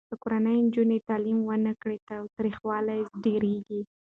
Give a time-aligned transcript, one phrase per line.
[0.09, 3.81] که کورنۍ نجونو ته تعلیم ورنه کړي، تاوتریخوالی ډېریږي.